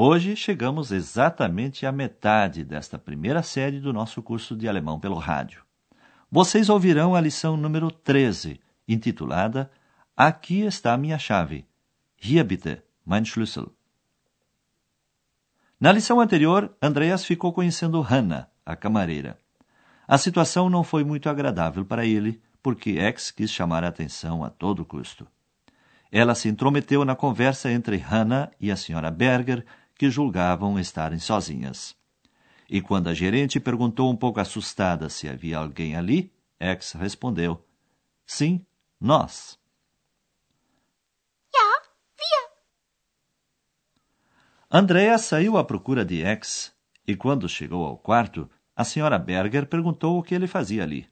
[0.00, 5.64] Hoje chegamos exatamente à metade desta primeira série do nosso curso de alemão pelo rádio.
[6.30, 9.68] Vocês ouvirão a lição número 13, intitulada
[10.16, 11.66] Aqui está a minha chave.
[12.16, 13.72] Hier bitte, mein Schlüssel.
[15.80, 19.36] Na lição anterior, Andreas ficou conhecendo Hannah, a camareira.
[20.06, 24.48] A situação não foi muito agradável para ele, porque X quis chamar a atenção a
[24.48, 25.26] todo custo.
[26.12, 29.66] Ela se intrometeu na conversa entre Hannah e a senhora Berger,
[29.98, 31.96] que julgavam estarem sozinhas.
[32.70, 37.66] E quando a gerente perguntou um pouco assustada se havia alguém ali, X respondeu:
[38.24, 38.64] Sim,
[39.00, 39.58] nós.
[41.52, 41.82] Ja,
[42.18, 42.50] wir.
[44.70, 46.72] Andrea saiu à procura de X
[47.06, 51.08] e, quando chegou ao quarto, a senhora Berger perguntou o que ele fazia ali.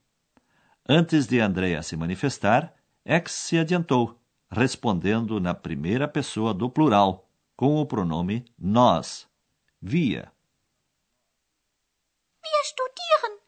[0.87, 7.26] Antes de Andrea se manifestar, X se adiantou, respondendo na primeira pessoa do plural,
[7.57, 9.27] com o pronome nós,
[9.81, 10.31] via.
[12.43, 13.39] Wir studieren.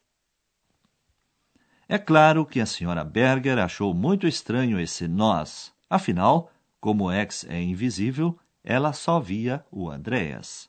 [1.88, 5.72] É claro que a senhora Berger achou muito estranho esse nós.
[5.88, 10.68] Afinal, como X é invisível, ela só via o Andreas.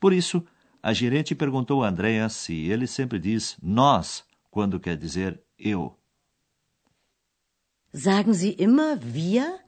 [0.00, 0.44] Por isso,
[0.82, 5.96] a gerente perguntou a Andreas se ele sempre diz nós quando quer dizer eu.
[7.94, 9.60] Sagen Sie immer wir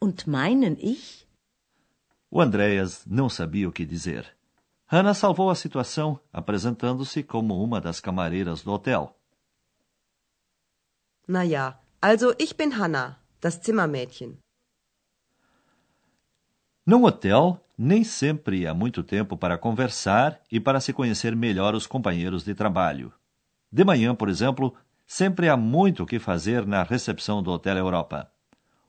[0.00, 1.23] und meinen ich?
[2.36, 4.26] O Andreas não sabia o que dizer.
[4.86, 9.16] Hannah salvou a situação, apresentando-se como uma das camareiras do hotel.
[11.28, 14.36] Na ja, also ich bin Hanna, das Zimmermädchen.
[16.84, 21.86] Num hotel, nem sempre há muito tempo para conversar e para se conhecer melhor os
[21.86, 23.12] companheiros de trabalho.
[23.70, 24.74] De manhã, por exemplo,
[25.06, 28.28] sempre há muito o que fazer na recepção do Hotel Europa.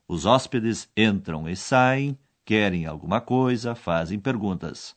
[0.08, 4.94] Os hóspedes entram e saem, querem alguma coisa, fazem perguntas.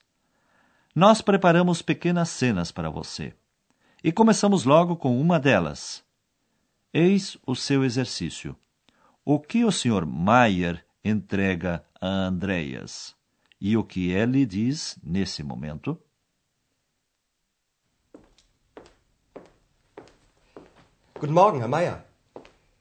[0.95, 3.33] Nós preparamos pequenas cenas para você.
[4.03, 6.03] E começamos logo com uma delas.
[6.93, 8.55] Eis o seu exercício.
[9.25, 10.05] O que o Sr.
[10.05, 13.15] Mayer entrega a Andreas?
[13.59, 15.99] E o que ele diz nesse momento?
[21.19, 22.05] Guten Morgen, Herr Meier.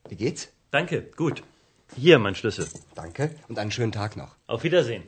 [0.08, 0.52] Wie geht's?
[0.70, 1.42] Danke, gut.
[1.96, 2.68] Hier, mein Schlüssel.
[2.94, 4.36] Danke und einen schönen Tag noch.
[4.46, 5.04] Auf Wiedersehen.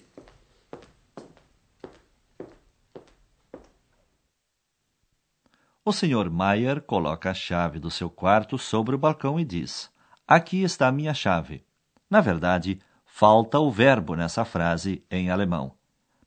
[5.85, 6.31] O Sr.
[6.31, 9.91] Mayer coloca a chave do seu quarto sobre o balcão e diz:
[10.27, 11.65] Aqui está a minha chave.
[12.09, 15.77] Na verdade, falta o verbo nessa frase em alemão.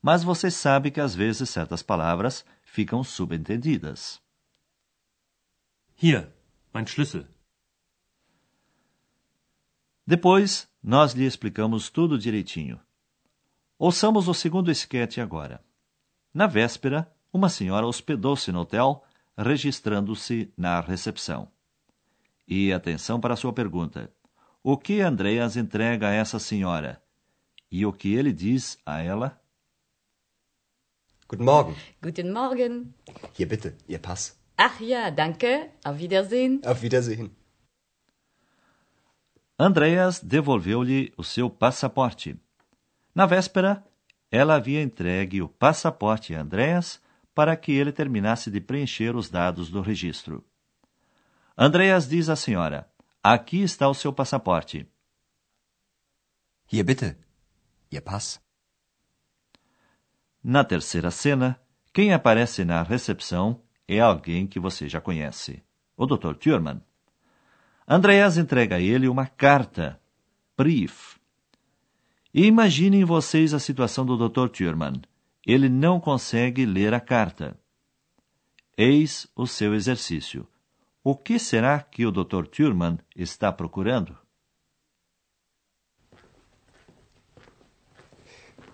[0.01, 4.21] Mas você sabe que às vezes certas palavras ficam subentendidas.
[5.95, 6.33] Hier,
[6.73, 7.32] mein Schlüssel.
[10.05, 12.79] Depois, nós lhe explicamos tudo direitinho.
[13.79, 15.63] Ouçamos o segundo esquete agora.
[16.33, 19.03] Na véspera, uma senhora hospedou-se no hotel,
[19.37, 21.47] registrando-se na recepção.
[22.47, 24.11] E atenção para a sua pergunta.
[24.61, 27.01] O que Andreas entrega a essa senhora?
[27.71, 29.41] E o que ele diz a ela?
[31.27, 31.75] Guten Morgen.
[32.01, 32.93] Guten Morgen.
[33.33, 34.37] Hier bitte, Ihr Pass.
[34.57, 35.71] Ach ja, danke.
[35.83, 36.61] Auf Wiedersehen.
[36.65, 37.31] Auf Wiedersehen.
[39.63, 42.37] Andreas devolveu-lhe o seu passaporte.
[43.15, 43.81] Na véspera,
[44.29, 47.01] ela havia entregue o passaporte a Andreas
[47.33, 50.43] para que ele terminasse de preencher os dados do registro.
[51.57, 52.91] Andreas diz à senhora:
[53.23, 54.85] Aqui está o seu passaporte.
[56.69, 57.15] Hier bitte,
[57.89, 58.41] Ihr Pass.
[60.43, 61.57] Na terceira cena,
[61.93, 65.63] quem aparece na recepção é alguém que você já conhece,
[65.95, 66.35] o Dr.
[66.35, 66.81] Thurman.
[67.87, 69.99] Andreas entrega a ele uma carta,
[70.57, 71.17] brief.
[72.33, 74.47] E imaginem vocês a situação do Dr.
[74.49, 75.01] Thurman.
[75.45, 77.57] Ele não consegue ler a carta.
[78.77, 80.47] Eis o seu exercício.
[81.03, 82.47] O que será que o Dr.
[82.47, 84.17] Thurman está procurando?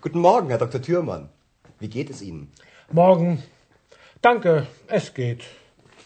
[0.00, 0.80] Guten Morgen, Herr Dr.
[0.80, 1.28] Thürmann.
[1.78, 2.48] Wie geht es Ihnen?
[2.90, 3.42] Morgen.
[4.22, 5.44] Danke, es geht.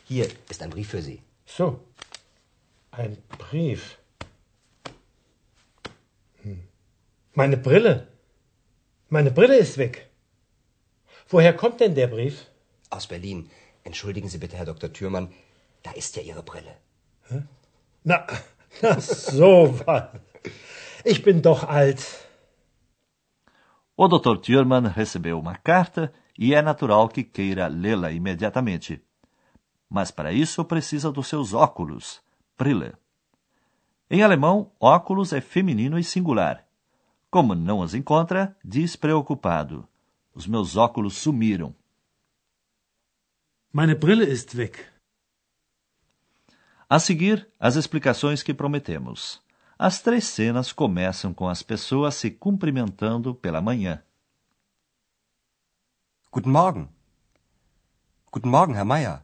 [0.09, 1.23] Hier ist ein Brief für Sie.
[1.47, 1.81] So.
[2.97, 3.99] Ein Brief.
[6.43, 6.63] Hm.
[7.35, 8.07] Meine Brille.
[9.09, 10.11] Meine Brille ist weg.
[11.29, 12.47] Woher kommt denn der Brief?
[12.91, 13.51] Aus Berlin.
[13.83, 14.93] Entschuldigen Sie bitte, Herr Dr.
[14.93, 15.33] Thürmann,
[15.83, 16.77] da ist ja Ihre Brille.
[18.05, 18.27] Na,
[18.83, 20.09] na so was.
[21.05, 22.01] Ich bin doch alt.
[23.97, 24.41] O Dr.
[24.41, 29.03] Thurman recebeu uma carta e é natural que queira lê-la imediatamente.
[29.89, 32.24] Mas para isso precisa dos seus óculos,
[32.57, 32.95] Brille.
[34.09, 36.65] Em alemão, óculos é feminino e singular.
[37.31, 39.89] Como não os encontra, diz preocupado:
[40.33, 41.75] Os meus óculos sumiram.
[43.73, 44.79] Meine Brille ist weg.
[46.89, 49.43] A seguir, as explicações que prometemos.
[49.77, 54.01] As três cenas começam com as pessoas se cumprimentando pela manhã.
[56.31, 56.89] Guten Morgen.
[58.31, 59.23] Guten Morgen, Herr Meier.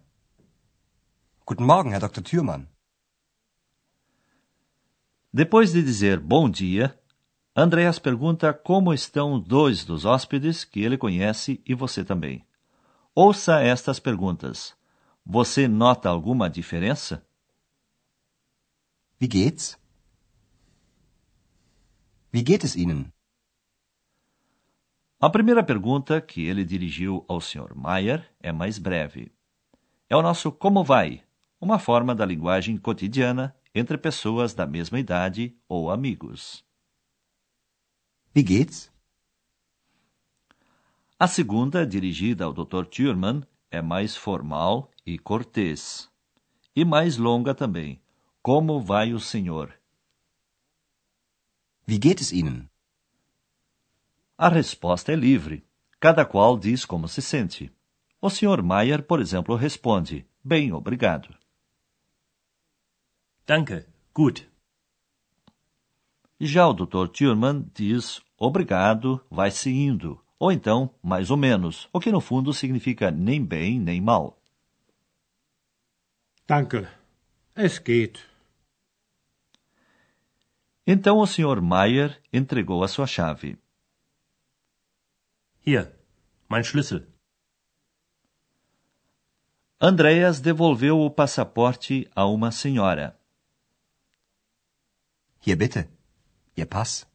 [1.46, 2.22] Guten Morgen, Herr Dr.
[2.22, 2.66] Thürmann.
[5.32, 6.98] Depois de dizer bom dia,
[7.54, 12.44] Andreas pergunta como estão dois dos hóspedes que ele conhece e você também.
[13.14, 14.74] Ouça estas perguntas.
[15.24, 17.24] Você nota alguma diferença?
[19.20, 19.78] Wie geht's?
[22.32, 23.12] Wie geht es Ihnen?
[25.20, 27.74] A primeira pergunta que ele dirigiu ao Sr.
[27.76, 29.30] Mayer é mais breve.
[30.08, 31.22] É o nosso como vai,
[31.60, 36.64] uma forma da linguagem cotidiana entre pessoas da mesma idade ou amigos.
[38.34, 38.90] Wie geht's?
[41.18, 42.86] A segunda, dirigida ao Dr.
[42.86, 46.10] Thurman, é mais formal e cortês.
[46.74, 48.00] E mais longa também.
[48.42, 49.74] Como vai o senhor?
[51.86, 52.70] Wie geht es Ihnen?
[54.38, 55.62] A resposta é livre.
[55.98, 57.70] Cada qual diz como se sente.
[58.20, 58.62] O Sr.
[58.62, 61.36] Mayer, por exemplo, responde: Bem, obrigado.
[63.50, 64.48] Danke, gut.
[66.38, 67.08] Já o Dr.
[67.08, 70.24] Thurman diz: Obrigado, vai-se indo.
[70.38, 74.40] Ou então, mais ou menos, o que no fundo significa nem bem nem mal.
[76.46, 76.86] Danke.
[77.56, 78.24] Es geht.
[80.86, 81.60] Então o Sr.
[81.60, 83.58] Mayer entregou a sua chave.
[85.66, 85.92] Hier,
[86.48, 87.04] mein Schlüssel.
[89.80, 93.19] Andreas devolveu o passaporte a uma senhora.
[95.40, 95.88] Hier bitte.
[96.56, 97.06] Ihr Pass.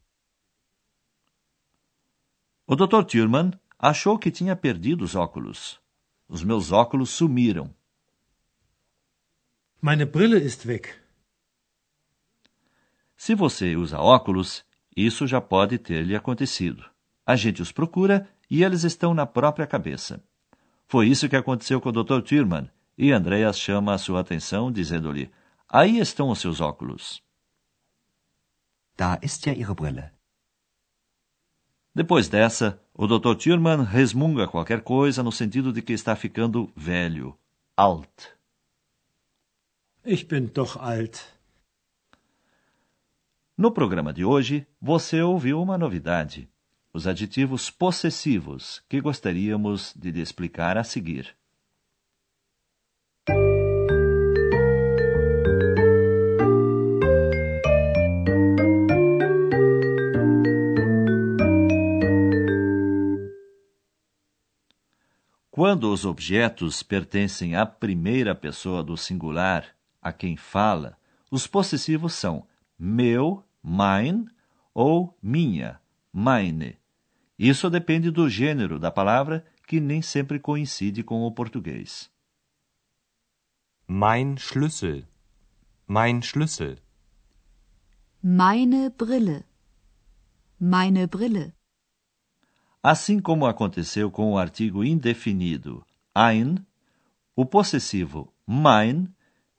[2.66, 3.04] O Dr.
[3.04, 5.80] Thurman achou que tinha perdido os óculos.
[6.28, 7.72] Os meus óculos sumiram.
[9.80, 10.88] Meine Brille ist weg.
[13.16, 14.64] Se você usa óculos,
[14.96, 16.84] isso já pode ter lhe acontecido.
[17.24, 20.20] A gente os procura e eles estão na própria cabeça.
[20.88, 22.20] Foi isso que aconteceu com o Dr.
[22.22, 22.68] Thurman,
[22.98, 25.30] e Andreas chama a sua atenção, dizendo-lhe:
[25.68, 27.25] Aí estão os seus óculos.
[28.96, 30.12] Da ist ja Ihre Brille.
[31.94, 33.34] Depois dessa, o Dr.
[33.36, 37.38] Thurman resmunga qualquer coisa no sentido de que está ficando velho,
[37.76, 38.34] alt.
[40.04, 41.20] Ich bin doch alt.
[43.56, 46.48] No programa de hoje, você ouviu uma novidade:
[46.92, 51.34] os adjetivos possessivos, que gostaríamos de lhe explicar a seguir.
[65.56, 70.98] Quando os objetos pertencem à primeira pessoa do singular, a quem fala,
[71.30, 72.46] os possessivos são
[72.78, 74.26] meu, mein
[74.74, 75.80] ou minha,
[76.12, 76.76] meine.
[77.38, 82.10] Isso depende do gênero da palavra, que nem sempre coincide com o português.
[83.88, 85.04] Mein Schlüssel.
[85.88, 86.76] Mein Schlüssel.
[88.22, 89.46] Meine Brille.
[90.60, 91.55] Meine Brille.
[92.88, 96.64] Assim como aconteceu com o artigo indefinido ein,
[97.34, 99.12] o possessivo mein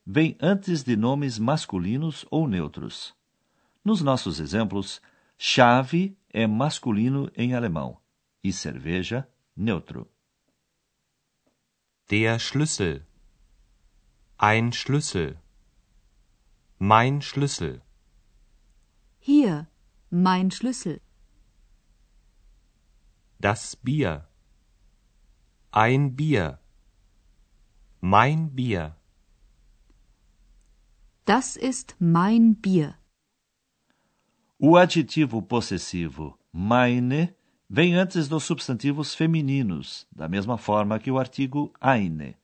[0.06, 3.14] vem antes de nomes masculinos ou neutros.
[3.84, 5.02] Nos nossos exemplos,
[5.38, 8.00] chave é masculino em alemão
[8.42, 10.10] e cerveja neutro.
[12.10, 13.06] Der Schlüssel.
[14.40, 15.38] Ein Schlüssel.
[16.80, 17.82] Mein Schlüssel.
[19.20, 19.68] Hier,
[20.10, 21.02] mein Schlüssel.
[23.40, 24.28] Das Bier.
[25.72, 26.60] Ein Bier.
[28.02, 28.96] Mein Bier.
[31.26, 32.96] Das ist mein Bier.
[34.60, 37.36] O adjetivo possessivo meine
[37.70, 42.36] vem antes dos substantivos femininos, da mesma forma que o artigo eine.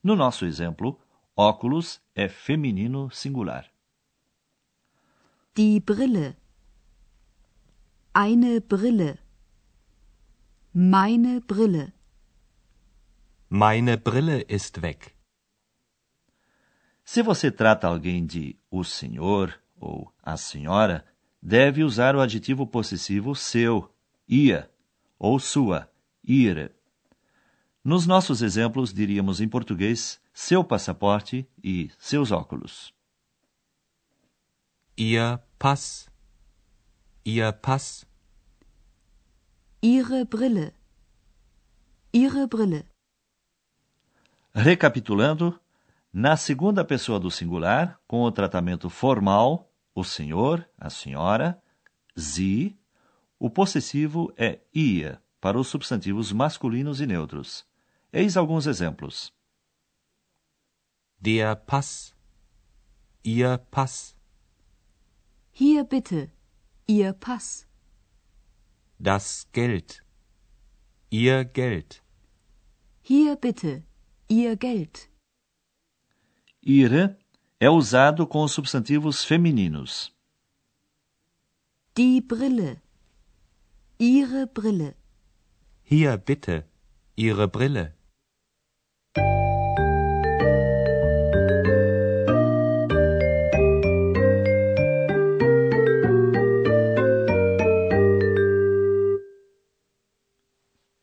[0.00, 0.96] No nosso exemplo,
[1.34, 3.64] óculos é feminino singular.
[5.56, 6.36] Die Brille.
[8.14, 9.25] Eine Brille.
[10.78, 11.94] Meine Brille.
[13.48, 15.14] Meine Brille ist weg.
[17.02, 21.02] Se você trata alguém de o senhor ou a senhora,
[21.40, 23.90] deve usar o adjetivo possessivo seu,
[24.28, 24.70] ia,
[25.18, 25.90] ou sua,
[26.22, 26.70] ihre.
[27.82, 32.92] Nos nossos exemplos, diríamos em português seu passaporte e seus óculos.
[34.94, 36.10] Ihr Pass.
[37.24, 38.05] Ihr Pass.
[39.86, 40.74] Ihre Brille.
[42.12, 42.84] Ihre Brille.
[44.52, 45.60] Recapitulando,
[46.12, 51.62] na segunda pessoa do singular, com o tratamento formal, o senhor, a senhora,
[52.16, 52.76] sie,
[53.38, 57.64] o possessivo é ia para os substantivos masculinos e neutros.
[58.12, 59.32] Eis alguns exemplos.
[61.20, 62.12] Der Pass.
[63.22, 64.16] Ihr Pass.
[65.52, 66.32] Hier bitte.
[66.88, 67.68] Ihr Pass.
[68.98, 70.02] Das Geld.
[71.10, 72.02] Ihr Geld.
[73.02, 73.84] Hier bitte.
[74.28, 75.10] Ihr Geld.
[76.62, 77.18] Ihre
[77.60, 80.12] é usado com os substantivos femininos.
[81.96, 82.80] Die Brille.
[83.98, 84.94] Ihre Brille.
[85.84, 86.64] Hier bitte.
[87.16, 87.95] Ihre Brille.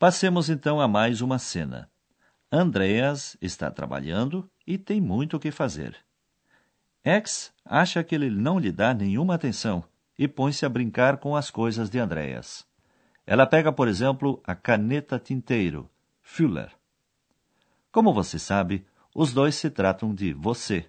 [0.04, 1.90] Passemos então a mais uma cena.
[2.52, 5.96] Andreas está trabalhando e tem muito o que fazer.
[7.06, 9.82] X acha que ele não lhe dá nenhuma atenção
[10.20, 12.68] e põe-se a brincar com as coisas de Andreas.
[13.26, 15.90] Ela pega, por exemplo, a caneta tinteiro,
[16.22, 16.74] Füller.
[17.90, 20.86] Como você sabe, os dois se tratam de você.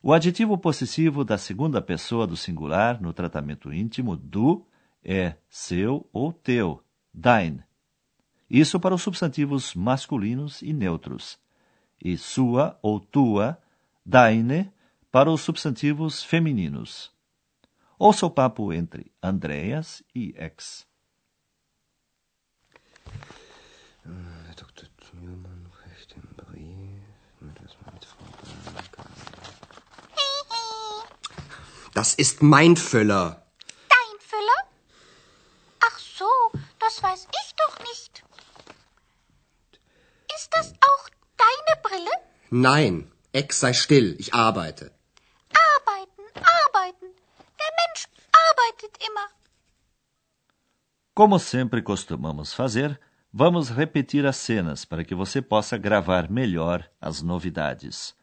[0.00, 4.64] O adjetivo possessivo da segunda pessoa do singular no tratamento íntimo do
[5.02, 6.80] é seu ou teu,
[7.12, 7.66] dein.
[8.48, 11.38] Isso para os substantivos masculinos e neutros.
[12.02, 13.58] E sua ou tua,
[14.04, 14.72] deine,
[15.10, 17.10] para os substantivos femininos.
[17.98, 20.86] Ouça o papo entre Andreas e X.
[24.56, 24.86] Dr.
[24.96, 25.46] Brief.
[27.40, 28.24] Das mal mit Frau
[31.94, 33.42] Das ist mein Füller.
[33.88, 34.62] Dein Füller?
[35.80, 36.28] Ach so,
[36.78, 37.45] das weiß ich.
[40.36, 41.04] Ist das auch
[41.36, 42.10] deine Brille?
[42.50, 44.92] Nein, Ex sei still, ich arbeite.
[45.72, 46.24] Arbeiten,
[46.64, 47.08] arbeiten.
[47.60, 48.06] Der Mensch
[48.46, 49.28] arbeitet immer.
[51.14, 53.00] Como sempre costumamos fazer,
[53.32, 58.14] vamos repetir as cenas para que você possa gravar melhor as novidades.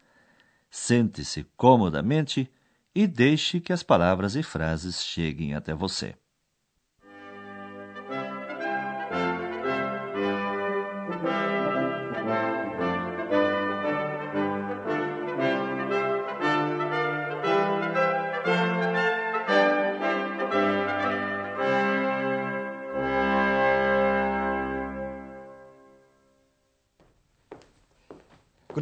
[0.70, 2.48] Sente-se comodamente
[2.94, 6.14] e deixe que as palavras e frases cheguem até você.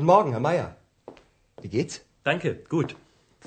[0.03, 0.77] Guten Morgen, Herr Meier.
[1.61, 2.05] Wie geht's?
[2.25, 2.97] Danke, gut.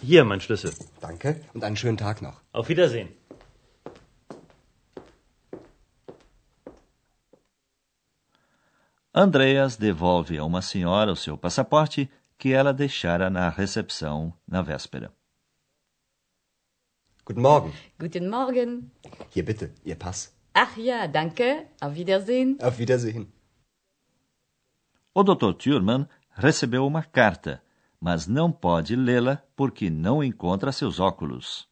[0.01, 0.71] Hier, mein Schlüssel.
[1.01, 2.39] Danke und einen schönen Tag noch.
[2.53, 3.09] Auf Wiedersehen.
[9.11, 15.11] Andreas devolve a uma senhora o seu passaporte que ela deixara na recepção na véspera.
[17.25, 17.73] Guten Morgen.
[17.99, 18.91] Guten Morgen.
[19.29, 20.31] Hier bitte, Ihr Pass.
[20.53, 21.65] Ach ja, danke.
[21.81, 22.57] Auf Wiedersehen.
[22.61, 23.29] Auf Wiedersehen.
[25.13, 25.57] O Dr.
[25.57, 27.61] Thurman recebeu uma carta,
[27.99, 31.67] mas não pode lê-la porque não encontra seus óculos.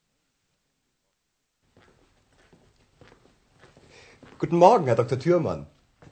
[4.39, 5.17] Guten Morgen, Herr Dr.
[5.17, 5.67] Thürmann.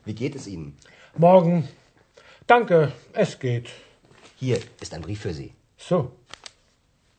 [0.06, 0.78] Wie geht es Ihnen?
[1.18, 1.68] Morgen.
[2.48, 3.70] Danke, es geht.
[4.38, 5.54] Hier ist ein Brief für Sie.
[5.78, 6.12] So.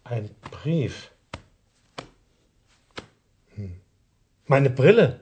[0.04, 1.10] Ein Brief.
[3.56, 3.80] Hm.
[4.46, 5.20] Meine Brille.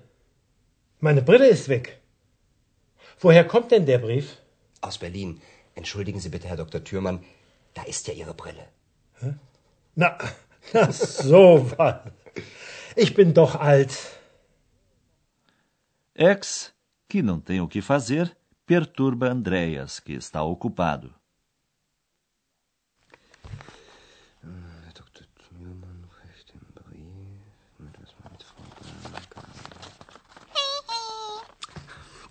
[1.00, 2.00] Meine Brille ist weg.
[3.21, 4.37] Woher kommt denn der Brief?
[4.81, 5.40] Aus Berlin.
[5.75, 6.83] Entschuldigen Sie bitte, Herr Dr.
[6.85, 7.25] Thürmann.
[7.75, 8.67] Da ist ja Ihre Brille.
[9.95, 10.19] Na,
[10.73, 11.97] na so was.
[12.97, 13.93] Ich bin doch alt.
[16.15, 16.73] X,
[17.09, 18.37] que não tem o que fazer,
[18.67, 21.15] perturba Andreas, que está ocupado.
[24.43, 25.25] Herr Dr.
[25.39, 27.91] Thürmann recht im Brief.
[27.99, 28.65] Das mal mit Frau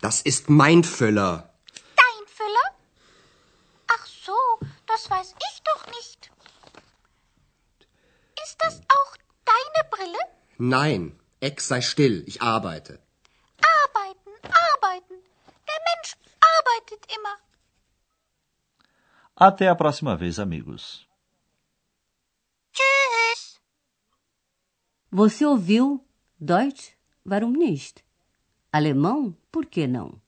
[0.01, 1.48] Das ist mein Füller.
[5.09, 6.31] Das weiß ich doch nicht.
[8.45, 9.11] Ist das auch
[9.45, 10.19] deine Brille?
[10.57, 12.99] Nein, Ex sei still, ich arbeite.
[13.77, 14.31] Arbeiten,
[14.73, 15.15] arbeiten.
[15.69, 16.11] Der Mensch
[16.55, 17.35] arbeitet immer.
[19.35, 21.07] Até a próxima vez, amigos.
[22.73, 23.59] Tschüss.
[25.11, 26.05] Você ouviu
[26.39, 26.97] Deutsch?
[27.25, 28.03] Warum nicht?
[28.71, 29.35] Alemão?
[29.51, 30.21] Por que não?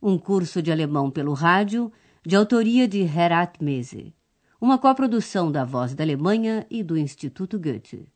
[0.00, 1.92] Um curso de alemão pelo rádio,
[2.24, 4.15] de autoria de Herat Mese.
[4.58, 8.08] Uma coprodução da Voz da Alemanha e do Instituto Goethe.